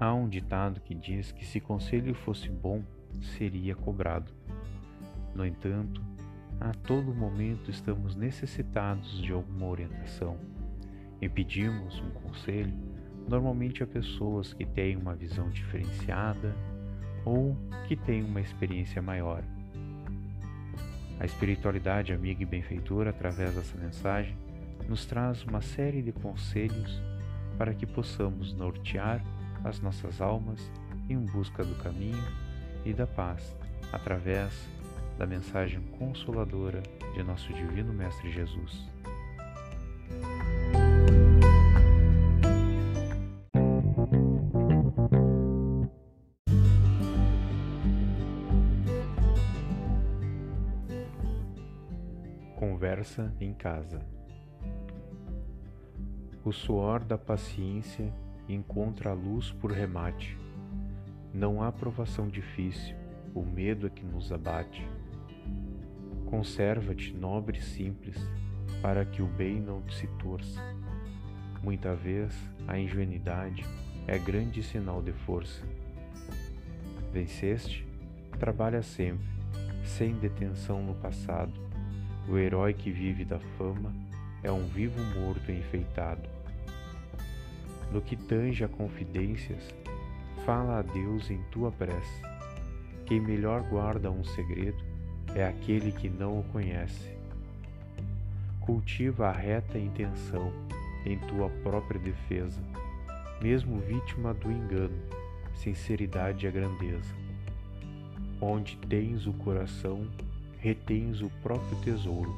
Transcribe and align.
Há 0.00 0.14
um 0.14 0.28
ditado 0.28 0.80
que 0.80 0.94
diz 0.94 1.32
que 1.32 1.44
se 1.44 1.60
conselho 1.60 2.14
fosse 2.14 2.48
bom, 2.48 2.84
seria 3.36 3.74
cobrado. 3.74 4.32
No 5.34 5.44
entanto, 5.44 6.00
a 6.60 6.72
todo 6.72 7.12
momento 7.12 7.68
estamos 7.68 8.14
necessitados 8.14 9.20
de 9.20 9.32
alguma 9.32 9.66
orientação 9.66 10.38
e 11.20 11.28
pedimos 11.28 12.00
um 12.00 12.10
conselho 12.10 12.72
normalmente 13.28 13.82
a 13.82 13.86
pessoas 13.86 14.52
que 14.52 14.64
têm 14.64 14.96
uma 14.96 15.16
visão 15.16 15.50
diferenciada 15.50 16.54
ou 17.24 17.56
que 17.88 17.96
têm 17.96 18.22
uma 18.22 18.40
experiência 18.40 19.02
maior. 19.02 19.42
A 21.18 21.24
espiritualidade 21.24 22.12
amiga 22.12 22.44
e 22.44 22.46
benfeitora, 22.46 23.10
através 23.10 23.52
dessa 23.52 23.76
mensagem, 23.76 24.36
nos 24.88 25.04
traz 25.04 25.42
uma 25.42 25.60
série 25.60 26.02
de 26.02 26.12
conselhos 26.12 27.02
para 27.58 27.74
que 27.74 27.84
possamos 27.84 28.52
nortear 28.54 29.20
as 29.64 29.80
nossas 29.80 30.20
almas 30.20 30.60
em 31.08 31.18
busca 31.18 31.64
do 31.64 31.74
caminho 31.82 32.22
e 32.84 32.92
da 32.92 33.06
paz, 33.06 33.56
através 33.92 34.52
da 35.18 35.26
mensagem 35.26 35.80
consoladora 35.98 36.82
de 37.14 37.22
nosso 37.22 37.52
Divino 37.52 37.92
Mestre 37.92 38.30
Jesus. 38.30 38.88
Conversa 52.54 53.34
em 53.40 53.52
casa. 53.54 54.00
O 56.44 56.52
suor 56.52 57.02
da 57.02 57.18
paciência 57.18 58.12
encontra 58.48 59.10
a 59.10 59.14
luz 59.14 59.52
por 59.52 59.70
remate. 59.70 60.36
Não 61.32 61.62
há 61.62 61.70
provação 61.70 62.28
difícil, 62.28 62.96
o 63.34 63.42
medo 63.42 63.86
é 63.86 63.90
que 63.90 64.04
nos 64.04 64.32
abate. 64.32 64.86
Conserva-te 66.26 67.12
nobre 67.12 67.58
e 67.58 67.62
simples, 67.62 68.16
para 68.80 69.04
que 69.04 69.22
o 69.22 69.26
bem 69.26 69.60
não 69.60 69.82
se 69.90 70.06
torça. 70.18 70.60
Muita 71.62 71.94
vez 71.94 72.32
a 72.66 72.78
ingenuidade 72.78 73.64
é 74.06 74.18
grande 74.18 74.62
sinal 74.62 75.02
de 75.02 75.12
força. 75.12 75.62
Venceste? 77.12 77.86
Trabalha 78.38 78.82
sempre, 78.82 79.26
sem 79.84 80.14
detenção 80.14 80.82
no 80.82 80.94
passado 80.94 81.68
o 82.28 82.36
herói 82.36 82.74
que 82.74 82.90
vive 82.90 83.24
da 83.24 83.38
fama 83.56 83.90
é 84.42 84.52
um 84.52 84.66
vivo 84.66 85.02
morto 85.18 85.50
enfeitado. 85.50 86.28
No 87.90 88.02
que 88.02 88.16
tange 88.16 88.62
a 88.64 88.68
confidências, 88.68 89.74
fala 90.44 90.78
a 90.78 90.82
Deus 90.82 91.30
em 91.30 91.42
tua 91.50 91.72
prece. 91.72 92.22
Quem 93.06 93.20
melhor 93.20 93.62
guarda 93.62 94.10
um 94.10 94.22
segredo 94.22 94.84
é 95.34 95.44
aquele 95.44 95.92
que 95.92 96.08
não 96.08 96.40
o 96.40 96.44
conhece. 96.44 97.16
Cultiva 98.60 99.28
a 99.28 99.32
reta 99.32 99.78
intenção 99.78 100.52
em 101.06 101.18
tua 101.18 101.48
própria 101.62 101.98
defesa, 101.98 102.60
mesmo 103.40 103.80
vítima 103.80 104.34
do 104.34 104.50
engano, 104.50 104.98
sinceridade 105.54 106.46
é 106.46 106.50
grandeza. 106.50 107.14
Onde 108.40 108.76
tens 108.76 109.26
o 109.26 109.32
coração, 109.32 110.06
retens 110.60 111.22
o 111.22 111.30
próprio 111.42 111.76
tesouro. 111.82 112.34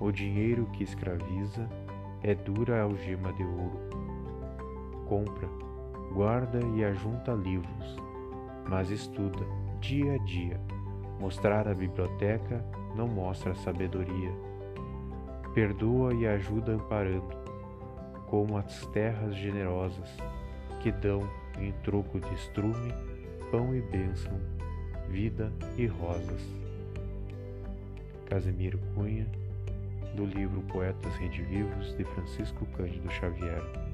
O 0.00 0.10
dinheiro 0.10 0.66
que 0.72 0.82
escraviza 0.82 1.68
é 2.22 2.34
dura 2.34 2.82
algema 2.82 3.32
de 3.32 3.44
ouro. 3.44 4.01
Compra, 5.12 5.46
guarda 6.14 6.58
e 6.74 6.82
ajunta 6.82 7.32
livros, 7.32 7.96
mas 8.66 8.88
estuda 8.88 9.44
dia 9.78 10.14
a 10.14 10.18
dia. 10.24 10.58
Mostrar 11.20 11.68
a 11.68 11.74
biblioteca 11.74 12.64
não 12.96 13.06
mostra 13.06 13.54
sabedoria. 13.56 14.32
Perdoa 15.52 16.14
e 16.14 16.26
ajuda 16.26 16.72
amparando, 16.72 17.36
como 18.28 18.56
as 18.56 18.86
terras 18.86 19.36
generosas 19.36 20.08
que 20.80 20.90
dão 20.90 21.28
em 21.58 21.72
troco 21.82 22.18
de 22.18 22.32
estrume, 22.32 22.94
pão 23.50 23.74
e 23.74 23.82
bênção, 23.82 24.40
vida 25.10 25.52
e 25.76 25.84
rosas. 25.84 26.42
Casemiro 28.30 28.78
Cunha, 28.94 29.26
do 30.16 30.24
livro 30.24 30.62
Poetas 30.72 31.14
Redivivos 31.16 31.94
de 31.98 32.04
Francisco 32.04 32.64
Cândido 32.74 33.10
Xavier. 33.10 33.91